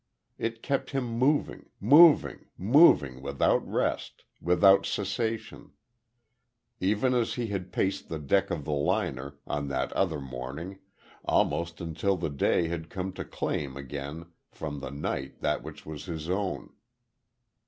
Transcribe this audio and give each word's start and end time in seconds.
It 0.39 0.63
kept 0.63 0.89
him 0.89 1.05
moving 1.05 1.69
moving 1.79 2.47
moving, 2.57 3.21
without 3.21 3.57
rest, 3.67 4.23
without 4.41 4.83
cessation; 4.83 5.73
even 6.79 7.13
as 7.13 7.35
he 7.35 7.49
had 7.49 7.71
paced 7.71 8.09
the 8.09 8.17
deck 8.17 8.49
of 8.49 8.65
the 8.65 8.71
liner, 8.71 9.35
on 9.45 9.67
that 9.67 9.93
other 9.93 10.19
morning, 10.19 10.79
almost 11.23 11.79
until 11.81 12.17
the 12.17 12.31
day 12.31 12.67
had 12.67 12.89
come 12.89 13.13
to 13.13 13.23
claim 13.23 13.77
again 13.77 14.25
from 14.51 14.79
the 14.79 14.89
night 14.89 15.39
that 15.41 15.61
which 15.61 15.85
was 15.85 16.09
its 16.09 16.27
own. 16.29 16.73